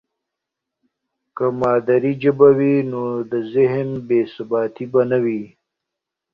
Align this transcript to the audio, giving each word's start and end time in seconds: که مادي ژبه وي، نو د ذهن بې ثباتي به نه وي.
که 1.35 1.45
مادي 1.59 2.11
ژبه 2.21 2.49
وي، 2.57 2.75
نو 2.91 3.03
د 3.31 3.33
ذهن 3.53 3.89
بې 4.07 4.21
ثباتي 4.33 4.85
به 4.91 5.01
نه 5.11 5.17
وي. 5.23 5.43